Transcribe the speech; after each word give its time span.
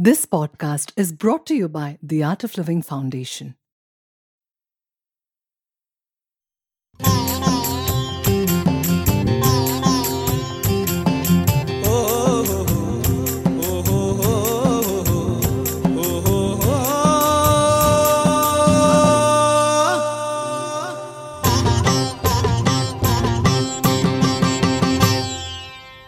This 0.00 0.26
podcast 0.26 0.92
is 0.96 1.10
brought 1.12 1.44
to 1.46 1.56
you 1.56 1.68
by 1.68 1.98
the 2.00 2.22
Art 2.22 2.44
of 2.44 2.56
Living 2.56 2.82
Foundation. 2.82 3.56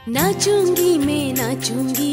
नाचूंगी 0.09 0.96
मैं 0.98 1.32
नाचूंगी 1.38 2.09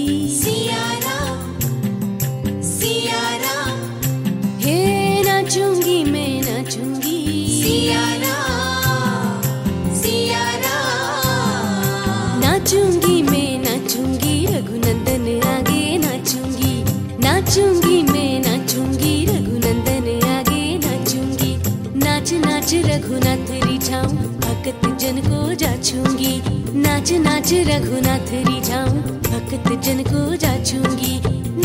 भक्त 24.67 24.99
जन 24.99 25.17
को 25.17 25.53
जाचूँगी। 25.53 26.41
नाच 26.79 27.11
नाच 27.11 27.53
रघुनाथ 27.53 28.31
रिझाऊं 28.33 28.97
भक्त 29.01 29.85
जन 29.85 30.03
को 30.03 30.35
जाचूँगी। 30.35 31.13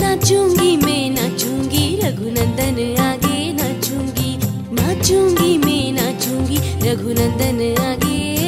नाचूँगी 0.00 0.76
मैं, 0.76 1.10
नाचूँगी। 1.10 2.00
रघुनंदन 2.00 2.78
आगे 3.00 3.52
नाचूँगी। 3.52 4.36
नाचूँगी 4.72 5.58
मैं, 5.58 5.92
नाचूँगी। 5.92 6.56
रघुनंदन 6.88 7.82
आगे 7.82 8.41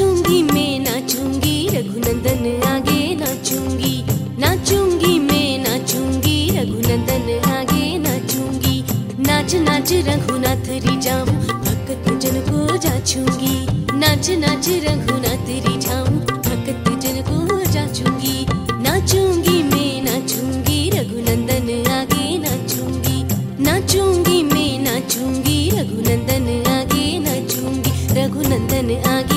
नाचूँगी, 0.00 0.42
मैं 0.42 0.78
नाचूँगी, 0.80 1.54
रघुनंदन 1.68 2.44
आगे 2.66 3.00
नाचूँगी। 3.14 3.96
नाचूँगी, 4.40 5.18
मैं 5.18 5.58
नाचूँगी, 5.64 6.36
रघुनंदन 6.56 7.28
आगे 7.50 7.98
नाचूँगी। 7.98 8.76
नाच 9.20 9.54
नाच, 9.54 9.92
रघुनाथ 10.08 10.68
रिझाऊं 10.86 11.34
भक्त 11.66 12.08
जन 12.22 12.40
को 12.48 12.76
जाचूँगी। 12.76 13.56
नाच 13.98 14.30
नाच, 14.44 14.68
रघुनाथ 14.86 15.48
रिझाऊं 15.66 16.16
भक्त 16.48 16.88
जन 17.02 17.20
को 17.28 17.64
जाचूँगी। 17.70 18.46
नाचूँगी, 18.82 19.62
मैं 19.62 19.92
नाचूँगी, 20.02 20.78
रघुनंदन 20.90 21.68
आगे 21.90 22.38
नाचूँगी। 22.38 23.18
नाचूँगी, 23.64 24.42
मैं 24.42 24.72
नाचूँगी, 24.78 25.58
रघुनंदन 25.70 26.48
आगे 26.72 27.06
नाचूँगी। 27.18 27.92
रघुनंदन 28.14 28.96
आगे 29.06 29.29